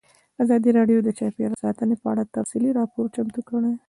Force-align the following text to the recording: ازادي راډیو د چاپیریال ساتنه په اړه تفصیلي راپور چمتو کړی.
ازادي 0.43 0.69
راډیو 0.77 0.97
د 1.03 1.09
چاپیریال 1.19 1.53
ساتنه 1.63 1.95
په 2.01 2.07
اړه 2.11 2.23
تفصیلي 2.37 2.71
راپور 2.79 3.05
چمتو 3.15 3.41
کړی. 3.47 3.71